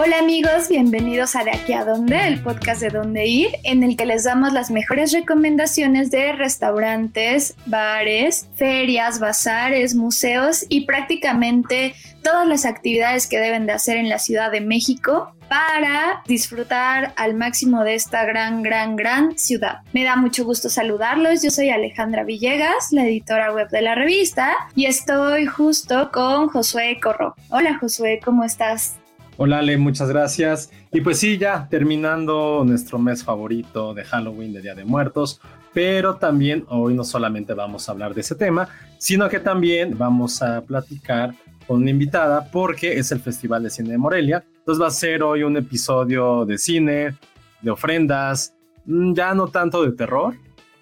[0.00, 3.96] Hola amigos, bienvenidos a De aquí a dónde, el podcast de dónde ir, en el
[3.96, 12.46] que les damos las mejores recomendaciones de restaurantes, bares, ferias, bazares, museos y prácticamente todas
[12.46, 17.82] las actividades que deben de hacer en la Ciudad de México para disfrutar al máximo
[17.82, 19.80] de esta gran, gran, gran ciudad.
[19.92, 21.42] Me da mucho gusto saludarlos.
[21.42, 27.00] Yo soy Alejandra Villegas, la editora web de la revista, y estoy justo con Josué
[27.02, 27.34] Corro.
[27.48, 28.94] Hola Josué, ¿cómo estás?
[29.40, 30.72] Hola Ale, muchas gracias.
[30.90, 35.40] Y pues sí, ya terminando nuestro mes favorito de Halloween, de Día de Muertos,
[35.72, 40.42] pero también hoy no solamente vamos a hablar de ese tema, sino que también vamos
[40.42, 41.36] a platicar
[41.68, 44.44] con una invitada porque es el Festival de Cine de Morelia.
[44.56, 47.16] Entonces va a ser hoy un episodio de cine,
[47.62, 50.34] de ofrendas, mm, ya no tanto de terror,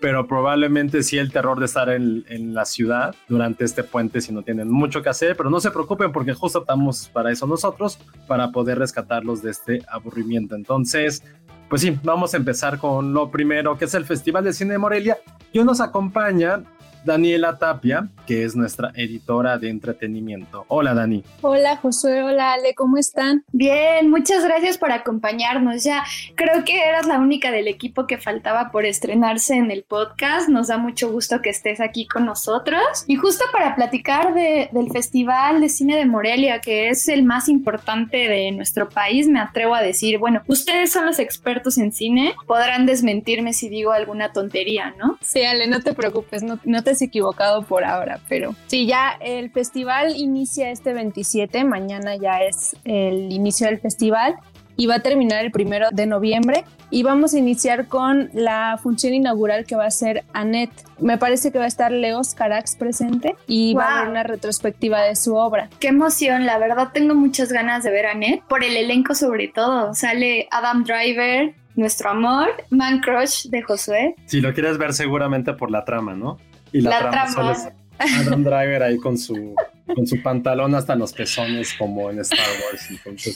[0.06, 4.42] pero probablemente sí el terror de estar en, la ciudad durante este puente si no
[4.42, 7.98] tienen mucho que hacer, pero no se preocupen porque justo estamos para eso nosotros,
[8.28, 10.54] para poder rescatarlos de este aburrimiento.
[10.54, 11.24] Entonces,
[11.68, 14.78] pues sí, vamos a empezar con lo primero, que es el Festival de Cine de
[14.78, 15.18] Morelia.
[15.52, 16.62] Y hoy nos acompaña
[17.06, 20.64] Daniela Tapia, que es nuestra editora de entretenimiento.
[20.66, 21.22] Hola Dani.
[21.40, 23.44] Hola Josué, hola Ale, ¿cómo están?
[23.52, 25.84] Bien, muchas gracias por acompañarnos.
[25.84, 26.02] Ya
[26.34, 30.48] creo que eras la única del equipo que faltaba por estrenarse en el podcast.
[30.48, 32.82] Nos da mucho gusto que estés aquí con nosotros.
[33.06, 38.16] Y justo para platicar del Festival de Cine de Morelia, que es el más importante
[38.16, 42.84] de nuestro país, me atrevo a decir, bueno, ustedes son los expertos en cine, podrán
[42.84, 45.18] desmentirme si digo alguna tontería, ¿no?
[45.22, 49.50] Sí, Ale, no te preocupes, no, no te equivocado por ahora, pero sí, ya el
[49.50, 54.36] festival inicia este 27, mañana ya es el inicio del festival
[54.76, 59.14] y va a terminar el primero de noviembre y vamos a iniciar con la función
[59.14, 60.84] inaugural que va a ser Annette.
[61.00, 65.02] Me parece que va a estar Leos Carax presente y va a haber una retrospectiva
[65.02, 65.68] de su obra.
[65.80, 69.48] Qué emoción, la verdad tengo muchas ganas de ver a Annette, por el elenco sobre
[69.48, 69.94] todo.
[69.94, 74.14] Sale Adam Driver, nuestro amor, Man Crush de Josué.
[74.26, 76.38] Si lo quieres ver seguramente por la trama, ¿no?
[76.76, 77.56] Y la, trama,
[77.98, 79.54] Adam Driver ahí con su,
[79.94, 83.34] con su pantalón hasta los pezones como en Star Wars.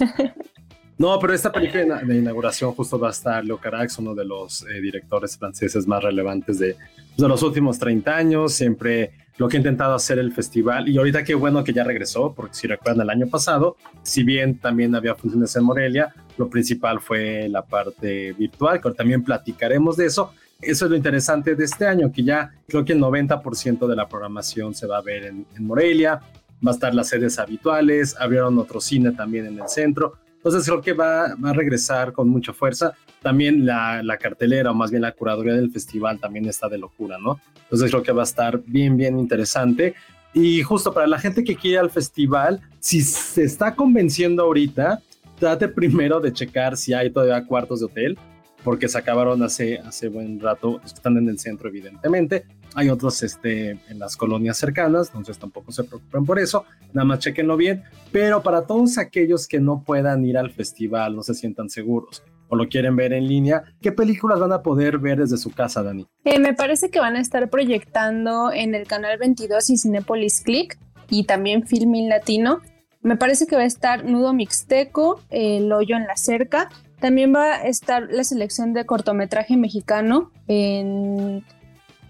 [0.98, 4.66] No, pero esta película de inauguración justo va a estar Leo Carax, uno de los
[4.66, 6.76] eh, directores franceses más relevantes de,
[7.16, 11.24] de, los últimos 30 años, siempre lo que ha intentado hacer el festival y ahorita
[11.24, 15.14] qué bueno que ya regresó, porque si recuerdan el año pasado, si bien también había
[15.14, 20.84] funciones en Morelia, lo principal fue la parte virtual, que también platicaremos de eso, eso
[20.84, 24.74] es lo interesante de este año, que ya creo que el 90% de la programación
[24.74, 26.20] se va a ver en, Morelia,
[26.66, 30.80] va a estar las sedes habituales, abrieron otro cine también en el centro, entonces creo
[30.80, 32.94] que va, va a regresar con mucha fuerza.
[33.22, 37.18] También la, la, cartelera o más bien la curaduría del festival también está de locura,
[37.18, 37.38] ¿no?
[37.64, 39.94] Entonces creo que va a estar bien, bien interesante.
[40.32, 45.02] Y justo para la gente que quiere al festival, si se está convenciendo ahorita,
[45.38, 48.18] trate primero de checar si hay todavía cuartos de hotel
[48.64, 52.44] porque se acabaron hace, hace buen rato, están en el centro evidentemente,
[52.74, 57.18] hay otros este, en las colonias cercanas, entonces tampoco se preocupen por eso, nada más
[57.20, 57.82] chequenlo bien,
[58.12, 62.56] pero para todos aquellos que no puedan ir al festival, no se sientan seguros o
[62.56, 66.06] lo quieren ver en línea, ¿qué películas van a poder ver desde su casa, Dani?
[66.24, 70.76] Eh, me parece que van a estar proyectando en el canal 22 y Cinepolis Click
[71.08, 72.60] y también Filmin Latino.
[73.02, 76.68] Me parece que va a estar Nudo Mixteco, El Hoyo en la Cerca
[77.00, 81.44] también va a estar la selección de cortometraje mexicano en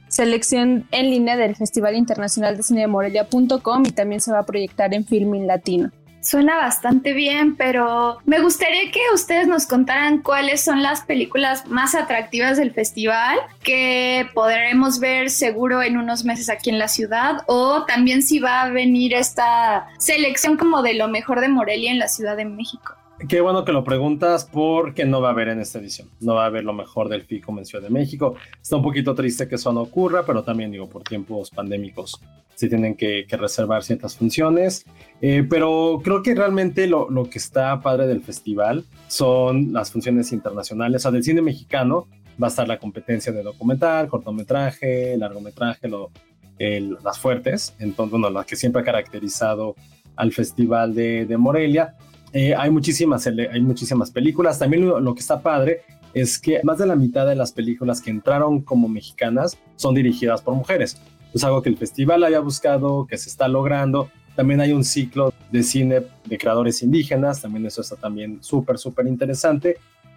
[0.08, 4.46] selección en línea del Festival Internacional de Cine de Morelia.com y también se va a
[4.46, 5.90] proyectar en Filming Latino.
[6.22, 11.94] Suena bastante bien, pero me gustaría que ustedes nos contaran cuáles son las películas más
[11.94, 17.86] atractivas del festival que podremos ver seguro en unos meses aquí en la ciudad o
[17.86, 22.08] también si va a venir esta selección como de lo mejor de Morelia en la
[22.08, 22.99] Ciudad de México.
[23.28, 26.08] Qué bueno que lo preguntas porque no va a haber en esta edición.
[26.20, 28.34] No va a haber lo mejor del FI Convención de México.
[28.62, 32.18] Está un poquito triste que eso no ocurra, pero también digo, por tiempos pandémicos
[32.54, 34.86] sí tienen que, reservar ciertas funciones.
[35.20, 41.00] Eh, pero creo que realmente lo, que está padre del festival son las funciones internacionales.
[41.00, 42.08] O sea, del cine mexicano
[42.42, 46.10] va a estar la competencia de documental, cortometraje, largometraje, lo,
[46.58, 47.74] las fuertes.
[47.78, 49.74] Entonces, bueno, las que siempre ha caracterizado
[50.16, 51.96] al Festival de, de Morelia
[52.32, 54.58] eh, hay, muchísimas, hay muchísimas películas.
[54.58, 55.82] También lo, que está padre
[56.14, 60.42] es que más de la mitad de las películas que entraron como mexicanas son dirigidas
[60.42, 61.00] por mujeres.
[61.34, 64.10] Es algo que el festival había buscado, que se está logrando.
[64.36, 69.06] También hay un ciclo de cine de creadores indígenas, también eso está también súper, súper
[69.06, 69.76] interesante.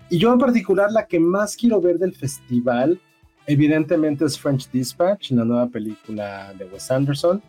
[0.09, 2.99] Y yo en particular la que más quiero ver del festival,
[3.47, 7.41] evidentemente es French Dispatch, la nueva película de Wes Anderson,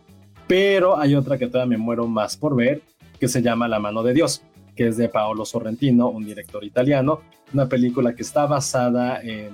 [0.47, 2.81] pero hay otra que todavía me muero más por ver,
[3.19, 4.43] que se llama La mano de Dios,
[4.75, 7.21] que es de Paolo Sorrentino, un director italiano,
[7.53, 9.51] una película que está basada en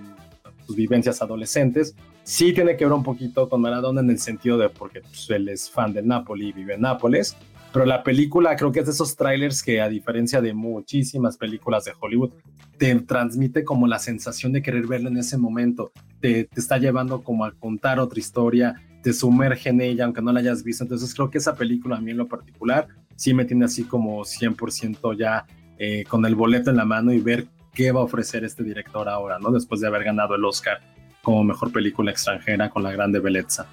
[0.65, 1.95] sus vivencias adolescentes.
[2.23, 5.49] Sí tiene que ver un poquito con Maradona en el sentido de porque pues, él
[5.49, 7.35] es fan de Napoli y vive en Nápoles,
[7.73, 11.85] pero la película creo que es de esos trailers que a diferencia de muchísimas películas
[11.85, 12.31] de Hollywood,
[12.77, 17.23] te transmite como la sensación de querer verlo en ese momento, te, te está llevando
[17.23, 21.13] como a contar otra historia, te sumerge en ella aunque no la hayas visto, entonces
[21.13, 22.87] creo que esa película a mí en lo particular
[23.21, 25.45] sí me tiene así como 100% ya
[25.77, 29.07] eh, con el boleto en la mano y ver qué va a ofrecer este director
[29.07, 29.51] ahora, ¿no?
[29.51, 30.79] Después de haber ganado el Oscar
[31.21, 33.67] como mejor película extranjera con la grande belleza.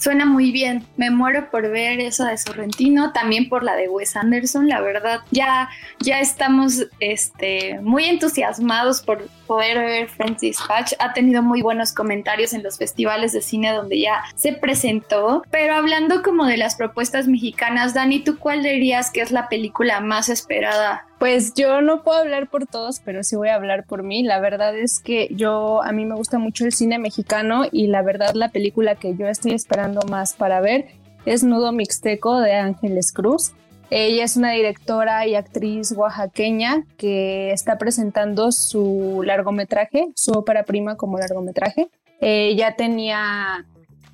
[0.00, 0.86] Suena muy bien.
[0.96, 4.66] Me muero por ver esa de Sorrentino, también por la de Wes Anderson.
[4.66, 5.68] La verdad, ya,
[5.98, 10.94] ya estamos este, muy entusiasmados por poder ver Friends Dispatch.
[11.00, 15.44] Ha tenido muy buenos comentarios en los festivales de cine donde ya se presentó.
[15.50, 20.00] Pero hablando como de las propuestas mexicanas, Dani, ¿tú cuál dirías que es la película
[20.00, 24.02] más esperada pues yo no puedo hablar por todos, pero sí voy a hablar por
[24.02, 24.22] mí.
[24.22, 28.00] La verdad es que yo, a mí me gusta mucho el cine mexicano y la
[28.00, 30.86] verdad la película que yo estoy esperando más para ver
[31.26, 33.52] es Nudo Mixteco de Ángeles Cruz.
[33.90, 40.96] Ella es una directora y actriz oaxaqueña que está presentando su largometraje, su ópera prima
[40.96, 41.90] como largometraje.
[42.22, 43.66] Ella tenía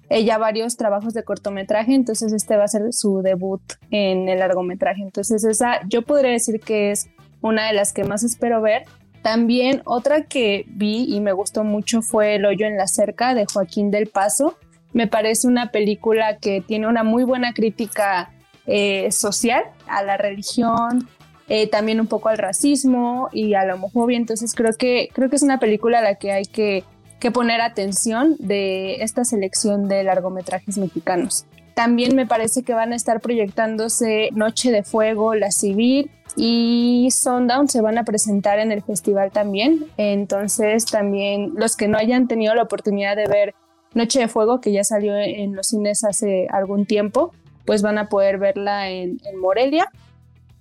[0.09, 5.03] ella varios trabajos de cortometraje, entonces este va a ser su debut en el largometraje.
[5.03, 7.09] Entonces esa yo podría decir que es
[7.41, 8.85] una de las que más espero ver.
[9.23, 13.47] También otra que vi y me gustó mucho fue El hoyo en la cerca de
[13.47, 14.57] Joaquín del Paso.
[14.93, 18.31] Me parece una película que tiene una muy buena crítica
[18.67, 21.09] eh, social a la religión,
[21.49, 24.17] eh, también un poco al racismo y a la homofobia.
[24.17, 26.85] Entonces creo que, creo que es una película a la que hay que
[27.21, 31.47] que poner atención de esta selección de largometrajes mexicanos.
[31.75, 37.69] También me parece que van a estar proyectándose Noche de Fuego, La Civil y Sundown
[37.69, 39.85] se van a presentar en el festival también.
[39.99, 43.55] Entonces también los que no hayan tenido la oportunidad de ver
[43.93, 47.33] Noche de Fuego, que ya salió en los cines hace algún tiempo,
[47.65, 49.91] pues van a poder verla en, Morelia.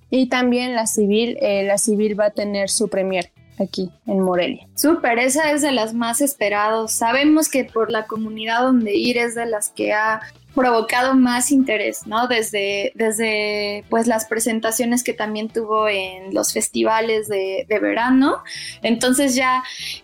[0.10, 4.68] Y también La Civil, eh, La Civil va a tener su premier aquí en Morelia.
[4.76, 6.92] Súper, esa es de las más esperados.
[6.92, 10.22] Sabemos que por la comunidad donde ir es de las que ha
[10.56, 12.28] provocado más interés, ¿no?
[12.28, 18.42] Desde, desde pues las presentaciones que también tuvo en los festivales de, de, verano.
[18.82, 19.64] Entonces ya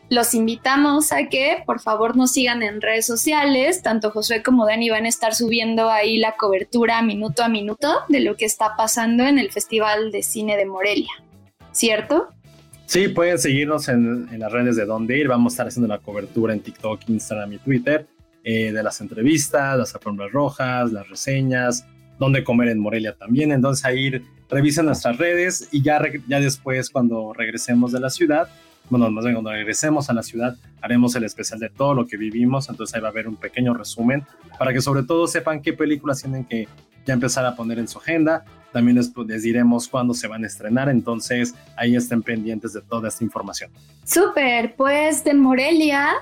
[0.09, 3.81] los invitamos a que por favor nos sigan en redes sociales.
[3.81, 8.19] Tanto Josué como Dani van a estar subiendo ahí la cobertura minuto a minuto de
[8.19, 11.11] lo que está pasando en el Festival de Cine de Morelia.
[11.71, 12.27] ¿Cierto?
[12.91, 15.29] Sí, pueden seguirnos en, las redes de Donde Ir.
[15.29, 18.05] Vamos a estar haciendo la cobertura en TikTok, Instagram y Twitter
[18.43, 21.85] eh, de las entrevistas, las alfombras rojas, las reseñas,
[22.19, 23.53] dónde comer en Morelia también.
[23.53, 28.49] Entonces ahí revisen nuestras redes y ya, ya después cuando regresemos de la ciudad,
[28.89, 32.17] bueno, más bien cuando regresemos a la ciudad, haremos el especial de todo lo que
[32.17, 32.67] vivimos.
[32.67, 34.25] Entonces ahí va a haber un pequeño resumen
[34.59, 36.67] para que sobre todo sepan qué películas tienen que
[37.05, 38.43] ya empezar a poner en su agenda.
[38.71, 43.23] También les, diremos cuándo se van a estrenar, entonces ahí estén pendientes de toda esta
[43.23, 43.69] información.
[44.05, 46.13] Súper, pues de Morelia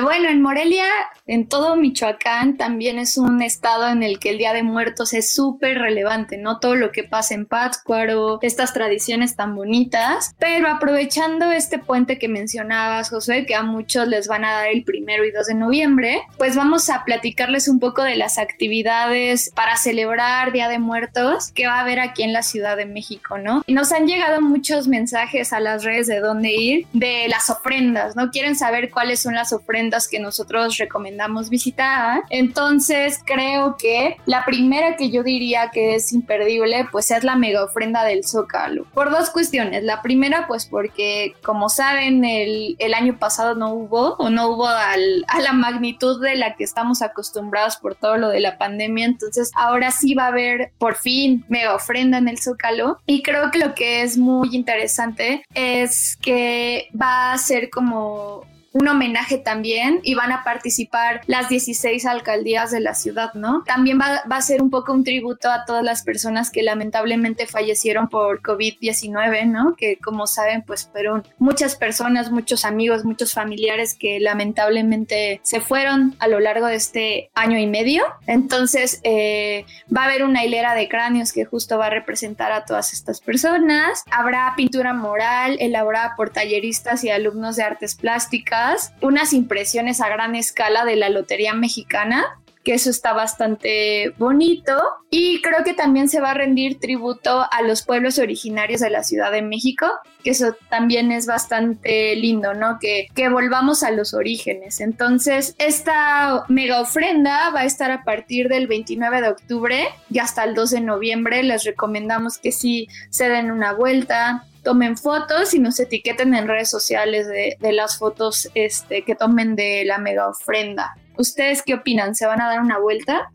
[0.00, 0.86] bueno, en Morelia,
[1.26, 5.34] en todo Michoacán, también es un estado en el que el Día de Muertos es
[5.34, 6.60] súper relevante, ¿no?
[6.60, 10.34] Todo lo que pasa en Pátzcuaro, estas tradiciones tan bonitas.
[10.38, 14.82] Pero aprovechando este puente que mencionabas, José, que a muchos les van a dar el
[14.82, 19.76] primero y 2 de noviembre, pues vamos a platicarles un poco de las actividades para
[19.76, 23.62] celebrar Día de Muertos que va a haber aquí en la Ciudad de México, ¿no?
[23.66, 28.16] Y nos han llegado muchos mensajes a las redes de dónde ir, de las ofrendas,
[28.16, 28.30] ¿no?
[28.30, 32.22] Quieren saber cuáles son las ofrendas que nosotros recomendamos visitar.
[32.30, 37.64] Entonces creo que la primera que yo diría que es imperdible pues es la mega
[37.64, 38.84] ofrenda del Zócalo.
[38.94, 39.84] Por dos cuestiones.
[39.84, 44.96] La primera pues porque como saben el, año pasado no hubo o no hubo a
[44.96, 49.06] la magnitud de la que estamos acostumbrados por todo lo de la pandemia.
[49.06, 52.98] Entonces ahora sí va a haber por fin mega ofrenda en el Zócalo.
[53.06, 58.88] Y creo que lo que es muy interesante es que va a ser como un
[58.88, 63.62] homenaje también y van a participar las 16 alcaldías de la ciudad, ¿no?
[63.64, 67.46] También va, va a ser un poco un tributo a todas las personas que lamentablemente
[67.46, 69.74] fallecieron por COVID-19, ¿no?
[69.76, 76.16] Que como saben, pues fueron muchas personas, muchos amigos, muchos familiares que lamentablemente se fueron
[76.18, 78.04] a lo largo de este año y medio.
[78.26, 79.64] Entonces eh,
[79.94, 83.20] va a haber una hilera de cráneos que justo va a representar a todas estas
[83.20, 84.04] personas.
[84.10, 88.61] Habrá pintura moral elaborada por talleristas y alumnos de artes plásticas,
[89.00, 94.80] unas impresiones a gran escala de la Lotería Mexicana que eso está bastante bonito.
[95.10, 99.02] Y creo que también se va a rendir tributo a los pueblos originarios de la
[99.02, 99.86] Ciudad de México,
[100.24, 102.78] que eso también es bastante lindo, ¿no?
[102.80, 104.80] Que, que volvamos a los orígenes.
[104.80, 110.44] Entonces, esta mega ofrenda va a estar a partir del 29 de octubre y hasta
[110.44, 111.42] el 2 de noviembre.
[111.42, 116.70] Les recomendamos que sí se den una vuelta, tomen fotos y nos etiqueten en redes
[116.70, 120.94] sociales de, las fotos este, que tomen de la mega ofrenda.
[121.18, 122.14] ¿Ustedes qué opinan?
[122.14, 123.30] ¿Se van a dar una vuelta?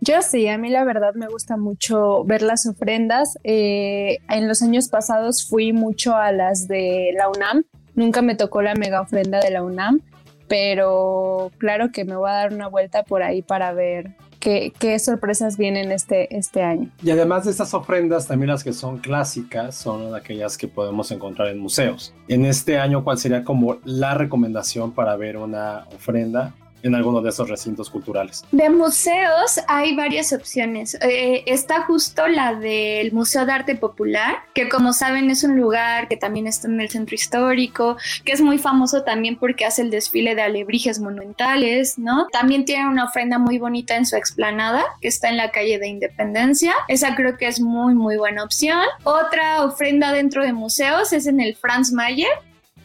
[0.00, 3.36] Yo sí, a mí la verdad me gusta mucho ver las ofrendas.
[3.42, 7.64] Eh, en los años pasados fui mucho a las de la UNAM.
[7.94, 10.00] Nunca me tocó la mega ofrenda de la UNAM,
[10.46, 15.56] pero claro que me voy a dar una vuelta por ahí para ver qué, sorpresas
[15.56, 16.90] vienen este, este año.
[17.02, 21.48] Y además de estas ofrendas, también las que son clásicas son aquellas que podemos encontrar
[21.48, 22.14] en museos.
[22.28, 26.54] En este año, ¿cuál sería como la recomendación para ver una ofrenda?
[26.82, 28.44] En alguno de esos recintos culturales?
[28.52, 30.96] De museos hay varias opciones.
[31.00, 36.08] Eh, está justo la del Museo de Arte Popular, que como saben es un lugar
[36.08, 39.90] que también está en el centro histórico, que es muy famoso también porque hace el
[39.90, 42.26] desfile de alebrijes monumentales, ¿no?
[42.32, 45.88] También tiene una ofrenda muy bonita en su explanada, que está en la calle de
[45.88, 46.74] Independencia.
[46.88, 48.84] Esa creo que es muy, muy buena opción.
[49.04, 52.28] Otra ofrenda dentro de museos es en el Franz Mayer,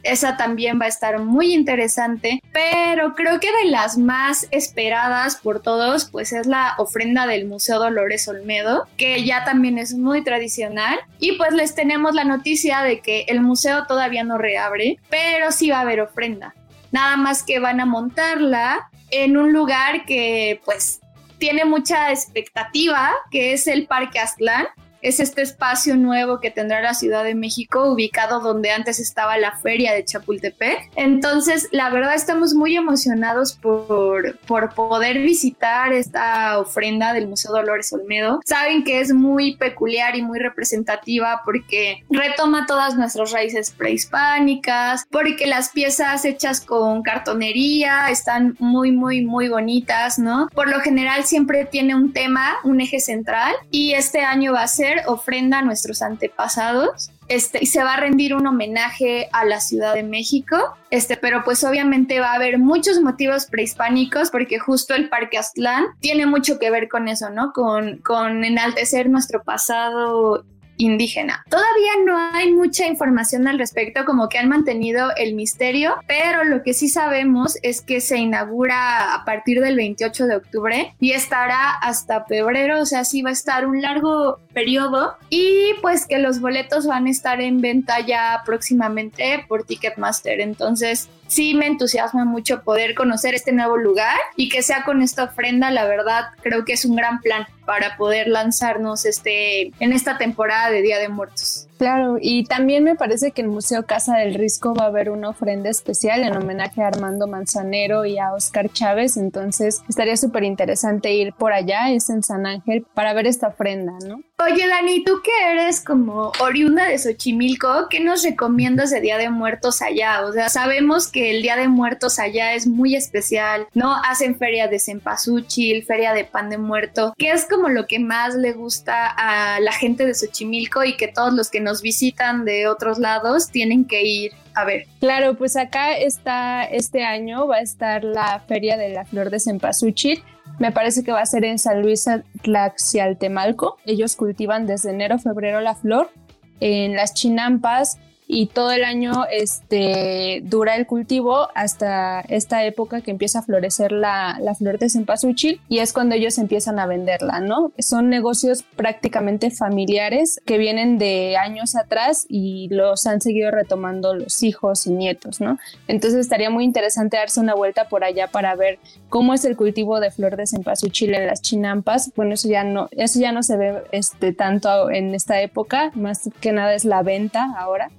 [0.03, 5.62] esa también va a estar muy interesante, pero creo que de las más esperadas por
[5.62, 11.00] todos, pues es la ofrenda del Museo Dolores Olmedo, que ya también es muy tradicional.
[11.19, 15.69] Y pues les tenemos la noticia de que el museo todavía no reabre, pero sí
[15.69, 16.53] va a haber ofrenda.
[16.91, 21.00] Nada más que van a montarla en un lugar que pues
[21.38, 24.67] tiene mucha expectativa, que es el Parque Aztlán
[25.03, 29.57] es este espacio nuevo que tendrá la Ciudad de México, ubicado donde antes estaba la
[29.57, 30.91] feria de Chapultepec.
[30.95, 37.91] Entonces, la verdad estamos muy emocionados por, por poder visitar esta ofrenda del Museo Dolores
[37.91, 38.39] Olmedo.
[38.45, 45.48] Saben que es muy peculiar y muy representativa porque retoma todas nuestras raíces prehispánicas, porque
[45.48, 50.48] las piezas hechas con cartonería están muy, muy, muy bonitas, ¿no?
[50.55, 54.67] Por lo general siempre tiene un tema, un eje central y este año va a
[54.67, 57.12] ser ofrenda a nuestros antepasados.
[57.27, 60.57] Este, y se va a rendir un homenaje a la Ciudad de México,
[60.89, 65.85] este, pero pues obviamente va a haber muchos motivos prehispánicos porque justo el Parque Aztlán
[66.01, 67.53] tiene mucho que ver con eso, ¿no?
[67.53, 70.45] Con, con enaltecer nuestro pasado
[70.77, 71.44] indígena.
[71.50, 76.63] Todavía no hay mucha información al respecto, como que han mantenido el misterio, pero lo
[76.63, 81.72] que sí sabemos es que se inaugura a partir del 28 de octubre y estará
[81.72, 86.39] hasta febrero, o sea, sí va a estar un largo periodo y pues que los
[86.39, 90.42] boletos van a estar en venta ya próximamente por Ticketmaster.
[90.42, 95.24] Entonces, sí me entusiasma mucho poder conocer este nuevo lugar y que sea con esta
[95.24, 100.18] ofrenda, la verdad, creo que es un gran plan para poder lanzarnos este en esta
[100.18, 101.68] temporada de Día de Muertos.
[101.84, 105.28] Claro, y también me parece que en Museo Casa del Risco va a haber una
[105.28, 111.12] ofrenda especial en homenaje a Armando Manzanero y a Oscar Chávez, entonces estaría súper interesante
[111.12, 114.22] ir por allá, es en San Ángel, para ver esta ofrenda, ¿no?
[114.40, 119.30] Oye, Dani, tú que eres como oriunda de Xochimilco, ¿qué nos recomiendas de Día de
[119.30, 120.25] Muertos allá?
[120.25, 123.94] O sea, sabemos que el Día de Muertos allá es muy especial, ¿no?
[124.04, 128.36] Hacen feria de cempasúchil, feria de pan de muerto, ¿qué es como lo que más
[128.36, 132.68] le gusta a la gente de Xochimilco y que todos los que nos visitan de
[132.68, 134.86] otros lados tienen que ir a ver.
[135.00, 139.39] Claro, pues acá está este año va a estar la Feria de la Flor de
[139.39, 140.24] Cempasúchil.
[140.60, 142.06] Me parece que va a ser en San Luis
[142.44, 143.77] Tlaxialtemalco.
[143.86, 146.12] Ellos cultivan desde enero, febrero la flor.
[146.60, 153.12] En las chinampas y todo el año este, dura el cultivo hasta esta época que
[153.12, 157.39] empieza a florecer la, la, flor de cempasúchil y es cuando ellos empiezan a venderla,
[157.39, 157.72] ¿no?
[157.80, 164.44] Son negocios prácticamente familiares que vienen de años atrás y los han seguido retomando los
[164.44, 165.58] hijos y nietos, ¿no?
[165.88, 170.00] Entonces estaría muy interesante darse una vuelta por allá para ver cómo es el cultivo
[170.00, 172.12] de flor de cempasúchil en las chinampas.
[172.15, 176.30] Bueno, eso ya no, eso ya no se ve este, tanto en esta época, más
[176.39, 177.89] que nada es la venta ahora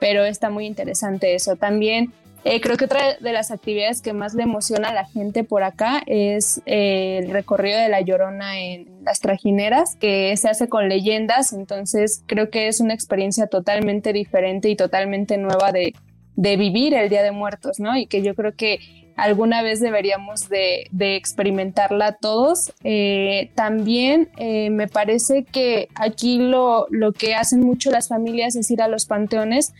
[0.00, 1.54] pero está muy interesante eso.
[1.56, 2.12] También
[2.44, 5.62] eh, creo que otra de las actividades que más le emociona a la gente por
[5.62, 10.88] acá es eh, el recorrido de la Llorona en las trajineras, que se hace con
[10.88, 15.94] leyendas, entonces creo que es una experiencia totalmente diferente y totalmente nueva de,
[16.34, 17.94] de vivir el Día de Muertos, ¿no?
[17.98, 18.78] Y que yo creo que
[19.16, 22.72] alguna vez deberíamos de, experimentarla todos.
[22.84, 28.80] Eh, también me parece que aquí lo, lo que hacen mucho las familias es ir
[28.80, 29.74] a los panteones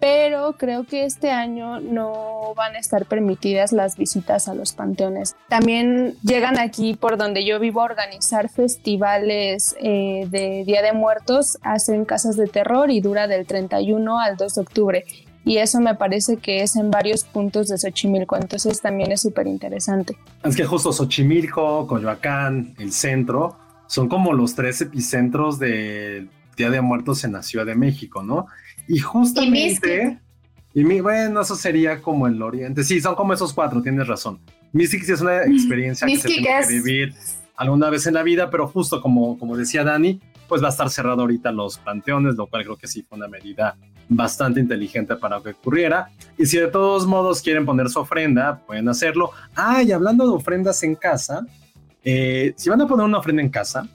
[0.00, 5.36] pero creo que este año no van a estar permitidas las visitas a los panteones.
[5.48, 11.58] También llegan aquí por donde yo vivo a organizar festivales eh, de Día de Muertos,
[11.62, 15.04] hacen casas de terror y dura del 31 al 2 de octubre.
[15.44, 19.46] Y eso me parece que es en varios puntos de Xochimilco, entonces también es súper
[19.46, 20.18] interesante.
[20.42, 26.80] Es que justo Xochimilco, Coyoacán, el centro, son como los tres epicentros del Día de
[26.80, 28.46] Muertos en la Ciudad de México, ¿no?
[28.88, 30.20] Y justamente...
[30.74, 32.84] Y, mi, bueno, eso sería como el oriente.
[32.84, 34.38] Sí, son como esos cuatro, tienes razón.
[34.72, 37.14] Mystic sí es una experiencia que se tiene que vivir
[37.56, 40.90] alguna vez en la vida, pero justo como, como decía Dani, pues va a estar
[40.90, 43.76] cerrado ahorita los panteones, lo cual creo que sí fue una medida
[44.08, 46.10] bastante inteligente para que ocurriera.
[46.38, 49.30] Y si de todos modos quieren poner su ofrenda, pueden hacerlo.
[49.54, 51.46] Ah, y hablando de ofrendas en casa,
[52.04, 53.88] eh, si van a poner una ofrenda en casa,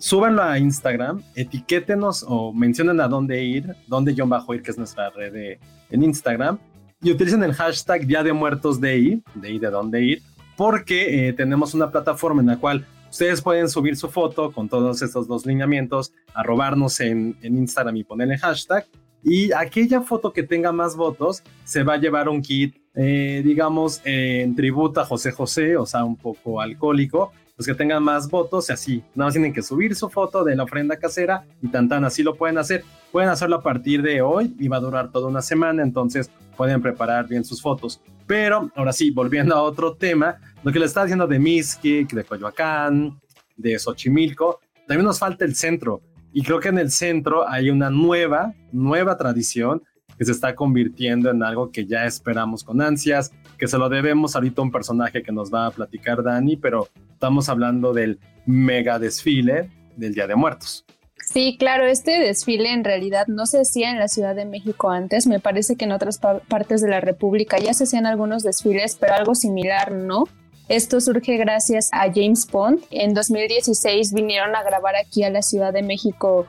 [0.00, 4.78] súbanlo a Instagram, etiquétenos o mencionen a dónde ir, dónde John bajo ir, que es
[4.78, 5.58] nuestra red
[5.90, 6.58] en Instagram,
[7.02, 10.22] y utilicen el hashtag Día de Muertos de de ahí de dónde ir,
[10.56, 15.02] porque eh, tenemos una plataforma en la cual ustedes pueden subir su foto con todos
[15.02, 18.86] estos dos lineamientos, arrobarnos en, en Instagram y ponerle hashtag,
[19.22, 24.00] y aquella foto que tenga más votos se va a llevar un kit, eh, digamos,
[24.04, 28.70] en tributo a José José, o sea, un poco alcohólico, los que tengan más votos
[28.70, 29.04] y así.
[29.14, 32.22] Nada más tienen que subir su foto de la ofrenda casera y tan tan así
[32.22, 32.84] lo pueden hacer.
[33.12, 36.80] Pueden hacerlo a partir de hoy y va a durar toda una semana, entonces pueden
[36.80, 38.00] preparar bien sus fotos.
[38.26, 42.24] Pero ahora sí, volviendo a otro tema, lo que le está diciendo de Miskik, de
[42.24, 43.20] Coyoacán,
[43.58, 46.00] de Xochimilco, también nos falta el centro.
[46.32, 49.82] Y creo que en el centro hay una nueva, nueva tradición
[50.20, 54.36] que se está convirtiendo en algo que ya esperamos con ansias, que se lo debemos
[54.36, 58.98] ahorita a un personaje que nos va a platicar Dani, pero estamos hablando del mega
[58.98, 60.84] desfile del Día de Muertos.
[61.16, 65.26] Sí, claro, este desfile en realidad no se hacía en la Ciudad de México antes,
[65.26, 69.14] me parece que en otras partes de la República ya se hacían algunos desfiles, pero
[69.14, 70.24] algo similar, ¿no?
[70.70, 72.84] Esto surge gracias a James Bond.
[72.92, 76.46] En 2016 vinieron a grabar aquí a la Ciudad de México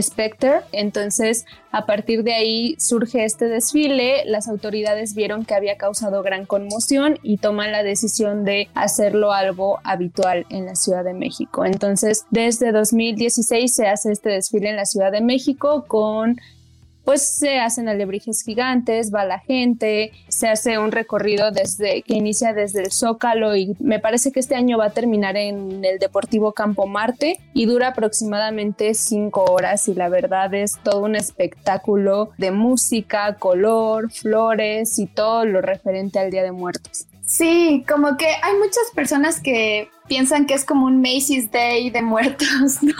[0.00, 0.60] Spectre.
[0.70, 4.24] Entonces, a partir de ahí surge este desfile.
[4.26, 9.80] Las autoridades vieron que había causado gran conmoción y toman la decisión de hacerlo algo
[9.82, 11.64] habitual en la Ciudad de México.
[11.64, 16.38] Entonces, desde 2016 se hace este desfile en la Ciudad de México con
[17.08, 22.52] pues se hacen alebrijes gigantes, va la gente, se hace un recorrido desde que inicia
[22.52, 26.52] desde el Zócalo y me parece que este año va a terminar en el Deportivo
[26.52, 32.50] Campo Marte y dura aproximadamente cinco horas y la verdad es todo un espectáculo de
[32.50, 37.06] música, color, flores y todo lo referente al Día de Muertos.
[37.28, 42.02] Sí, como que hay muchas personas que piensan que es como un Macy's Day de
[42.02, 42.48] muertos,
[42.82, 42.94] ¿no?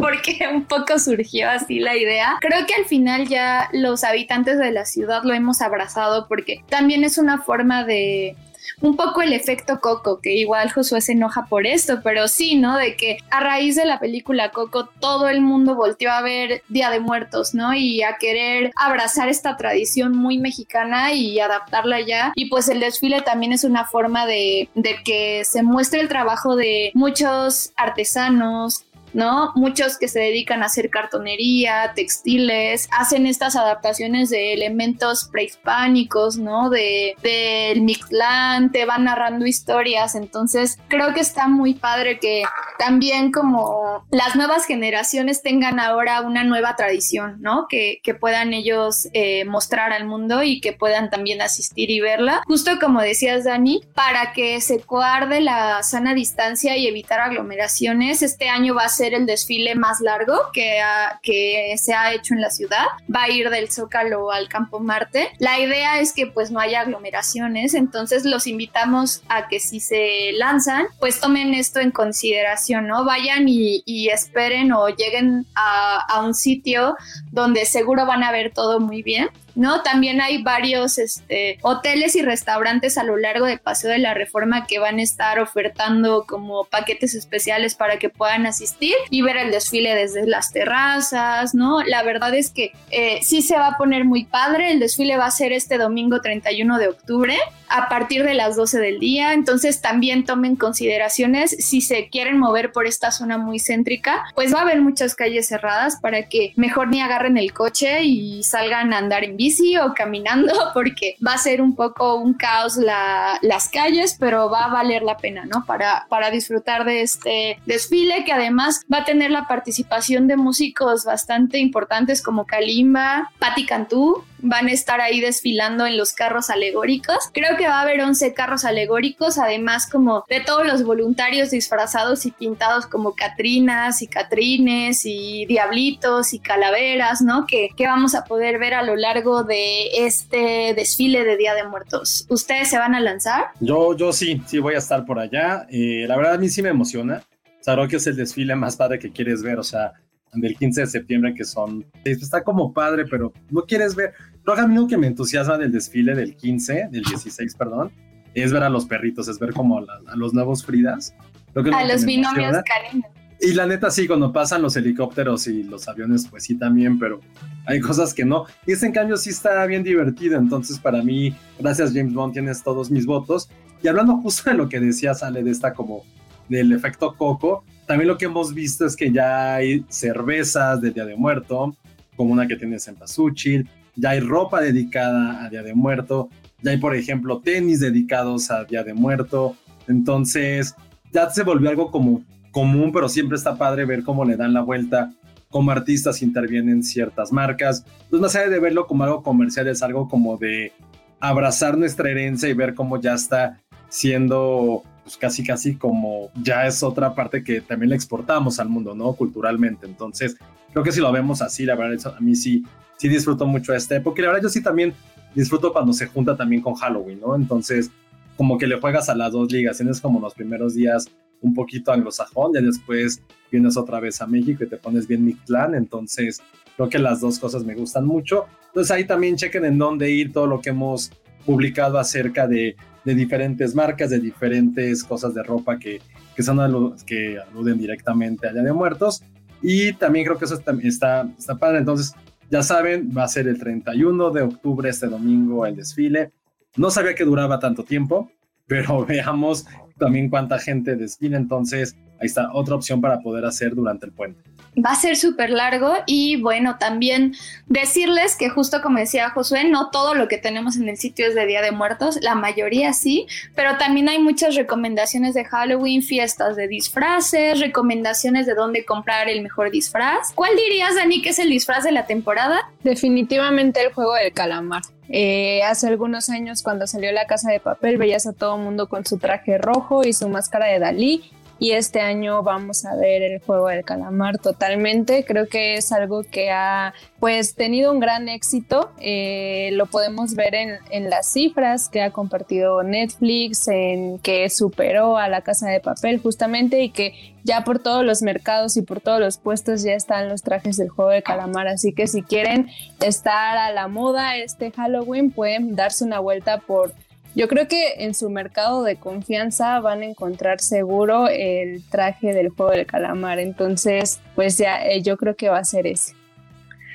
[0.00, 2.36] Porque un poco surgió así la idea.
[2.40, 7.04] Creo que al final ya los habitantes de la ciudad lo hemos abrazado porque también
[7.04, 8.36] es una forma de
[8.80, 12.76] un poco el efecto Coco, que igual Josué se enoja por esto, pero sí, ¿no?
[12.76, 16.90] De que a raíz de la película Coco todo el mundo volteó a ver Día
[16.90, 17.74] de Muertos, ¿no?
[17.74, 22.32] Y a querer abrazar esta tradición muy mexicana y adaptarla ya.
[22.34, 26.56] Y pues el desfile también es una forma de, de que se muestre el trabajo
[26.56, 29.52] de muchos artesanos, ¿no?
[29.54, 36.68] Muchos que se dedican a hacer cartonería, textiles, hacen estas adaptaciones de elementos prehispánicos, ¿no?
[36.68, 42.42] De, del Mictlán, te van narrando historias, entonces creo que está muy padre que
[42.78, 47.66] también como las nuevas generaciones tengan ahora una nueva tradición, ¿no?
[47.68, 52.42] Que, que puedan ellos eh, mostrar al mundo y que puedan también asistir y verla,
[52.46, 58.48] justo como decías Dani, para que se guarde la sana distancia y evitar aglomeraciones, este
[58.48, 60.80] año va a ser el desfile más largo que,
[61.22, 62.86] que se ha hecho en la ciudad.
[63.14, 65.30] Va a ir del Zócalo al Campo Marte.
[65.38, 70.32] La idea es que pues no haya aglomeraciones, entonces los invitamos a que si se
[70.34, 73.04] lanzan, pues tomen esto en consideración, ¿no?
[73.04, 73.82] Vayan y,
[74.14, 76.96] esperen o lleguen a, a un sitio
[77.32, 79.82] donde seguro van a ver todo muy bien ¿no?
[79.82, 84.66] También hay varios este, hoteles y restaurantes a lo largo de Paseo de la Reforma
[84.66, 89.50] que van a estar ofertando como paquetes especiales para que puedan asistir y ver el
[89.50, 91.82] desfile desde las terrazas, ¿no?
[91.82, 95.26] La verdad es que eh, sí se va a poner muy padre, el desfile va
[95.26, 97.36] a ser este domingo 31 de octubre
[97.68, 102.72] a partir de las 12 del día, entonces también tomen consideraciones si se quieren mover
[102.72, 106.88] por esta zona muy céntrica, pues va a haber muchas calles cerradas para que mejor
[106.88, 109.43] ni agarren el coche y salgan a andar en bici
[109.82, 114.72] o caminando porque va a ser un poco un caos las calles, pero va a
[114.72, 115.64] valer la pena, ¿no?
[115.66, 121.04] Para, para disfrutar de este desfile que además va a tener la participación de músicos
[121.04, 127.16] bastante importantes como Kalimba, Patti Cantú, van a estar ahí desfilando en los carros alegóricos.
[127.32, 132.26] Creo que va a haber 11 carros alegóricos, además como de todos los voluntarios disfrazados
[132.26, 137.46] y pintados como Catrinas y Catrines y Diablitos y Calaveras, ¿no?
[137.46, 141.66] Que, que vamos a poder ver a lo largo de este desfile de Día de
[141.66, 142.26] Muertos.
[142.28, 143.46] ¿Ustedes se van a lanzar?
[143.60, 145.66] Yo, yo sí, sí voy a estar por allá.
[145.70, 147.22] Eh, la verdad a mí sí me emociona.
[147.60, 149.94] O sea, creo que es el desfile más padre que quieres ver, o sea,
[150.34, 154.12] del 15 de septiembre que son, está como padre, pero no quieres ver,
[154.44, 157.90] lo a mí que me entusiasma del desfile del 15, del 16, perdón,
[158.34, 161.14] es ver a los perritos, es ver como a, los nuevos Fridas.
[161.54, 163.04] a los binomios cariño.
[163.40, 167.20] Y la neta sí, cuando pasan los helicópteros y los aviones, pues sí también, pero
[167.66, 168.46] hay cosas que no.
[168.66, 172.62] Y ese en cambio sí está bien divertido, entonces para mí, gracias James Bond, tienes
[172.62, 173.50] todos mis votos.
[173.82, 176.04] Y hablando justo de lo que decía, sale de esta como
[176.48, 181.04] del efecto coco, también lo que hemos visto es que ya hay cervezas de Día
[181.04, 181.76] de Muerto,
[182.16, 186.28] como una que tienes en Pasuchil, ya hay ropa dedicada a Día de Muerto,
[186.62, 189.54] ya hay, por ejemplo, tenis dedicados a Día de Muerto.
[189.86, 190.74] Entonces,
[191.12, 194.62] ya se volvió algo como común, pero siempre está padre ver cómo le dan la
[194.62, 195.12] vuelta,
[195.50, 197.84] cómo artistas intervienen ciertas marcas.
[198.04, 200.72] Entonces, más allá de verlo como algo comercial, es algo como de
[201.20, 206.82] abrazar nuestra herencia y ver cómo ya está siendo pues casi casi como ya es
[206.82, 209.12] otra parte que también le exportamos al mundo, ¿no?
[209.12, 209.86] Culturalmente.
[209.86, 210.36] Entonces,
[210.72, 212.64] creo que si lo vemos así, la verdad, a mí sí
[212.96, 214.20] sí disfruto mucho esta época.
[214.20, 214.94] Y la verdad, yo sí también
[215.34, 217.34] disfruto cuando se junta también con Halloween, ¿no?
[217.34, 217.90] Entonces,
[218.36, 219.76] como que le juegas a las dos ligas.
[219.76, 221.06] Tienes como los primeros días
[221.40, 225.74] un poquito anglosajón, y después vienes otra vez a México y te pones bien Mictlán.
[225.74, 226.40] Entonces,
[226.76, 228.46] creo que las dos cosas me gustan mucho.
[228.68, 231.12] Entonces, ahí también chequen en dónde ir todo lo que hemos
[231.44, 236.00] publicado acerca de, diferentes marcas, de diferentes cosas de ropa que,
[236.34, 239.22] que son que aluden directamente a Día de Muertos.
[239.62, 241.78] Y también creo que eso está, está, está padre.
[241.78, 242.14] Entonces,
[242.50, 246.32] ya saben, va a ser el 31 de octubre, este domingo, el desfile.
[246.76, 248.30] No sabía que duraba tanto tiempo,
[248.66, 249.66] pero veamos
[249.98, 251.36] también cuánta gente desfila.
[251.36, 255.50] Entonces, ahí está otra opción para poder hacer durante el puente va a ser súper
[255.50, 257.34] largo y bueno, también
[257.66, 261.34] decirles que justo como decía Josué, no todo lo que tenemos en el sitio es
[261.34, 266.56] de Día de Muertos, la mayoría sí, pero también hay muchas recomendaciones de Halloween, fiestas
[266.56, 270.32] de disfraces, recomendaciones de dónde comprar el mejor disfraz.
[270.34, 272.60] ¿Cuál dirías, Dani, que es el disfraz de la temporada?
[272.82, 274.82] Definitivamente el juego del calamar.
[275.08, 278.88] Eh, hace algunos años cuando salió la casa de papel veías a todo el mundo
[278.88, 281.30] con su traje rojo y su máscara de Dalí
[281.64, 285.24] y este año vamos a ver el juego del calamar totalmente.
[285.24, 288.92] Creo que es algo que ha pues tenido un gran éxito.
[288.98, 295.16] Eh, lo podemos ver en, en, las cifras que ha compartido Netflix, en que superó
[295.16, 299.00] a la casa de papel justamente y que ya por todos los mercados y por
[299.00, 301.68] todos los puestos ya están los trajes del juego de calamar.
[301.68, 302.68] Así que si quieren
[303.00, 306.92] estar a la moda este Halloween pueden darse una vuelta por
[307.34, 312.50] yo creo que en su mercado de confianza van a encontrar seguro el traje del
[312.50, 313.40] juego del calamar.
[313.40, 316.14] Entonces, pues ya eh, yo creo que va a ser ese.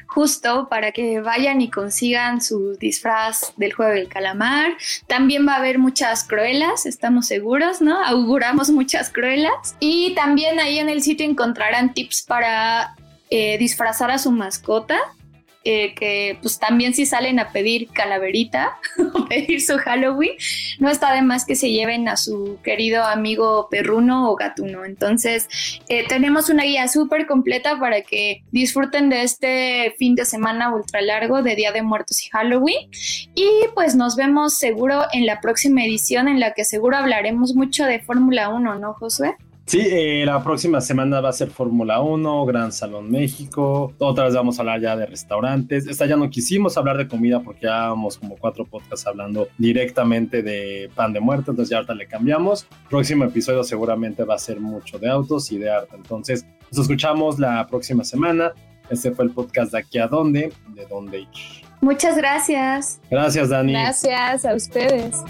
[0.08, 4.72] Justo para que vayan y consigan su disfraz del juego del calamar.
[5.08, 8.04] También va a haber muchas cruelas, estamos seguros, ¿no?
[8.04, 9.76] Auguramos muchas cruelas.
[9.80, 12.96] Y también ahí en el sitio encontrarán tips para
[13.30, 14.98] eh, disfrazar a su mascota
[15.66, 18.78] eh, que pues también si salen a pedir calaverita
[19.14, 20.32] o pedir su Halloween,
[20.80, 24.86] no está de más que se lleven a su querido amigo perruno o gatuno.
[24.86, 25.48] Entonces
[25.90, 31.02] eh, tenemos una guía súper completa para que disfruten de este fin de semana ultra
[31.02, 32.90] largo de Día de Muertos y Halloween.
[33.36, 37.86] Y pues nos vemos seguro en la próxima edición en la que seguro hablaremos mucho
[37.86, 39.36] de Fórmula 1, ¿no, Josué?
[39.70, 43.94] Sí, eh, la próxima semana va a ser Fórmula 1, Gran Salón México.
[44.00, 45.86] Otra vez vamos a hablar ya de restaurantes.
[45.86, 50.42] Esta ya no quisimos hablar de comida porque ya vamos como cuatro podcasts hablando directamente
[50.42, 52.66] de pan de muerte, entonces ya ahorita le cambiamos.
[52.90, 55.96] Próximo episodio seguramente va a ser mucho de autos y de arte.
[55.96, 58.54] Entonces, nos escuchamos la próxima semana.
[58.90, 61.28] Este fue el podcast de aquí a dónde, de dónde ir.
[61.82, 63.00] Muchas gracias.
[63.12, 63.74] Gracias, Dani.
[63.74, 65.24] Gracias a ustedes.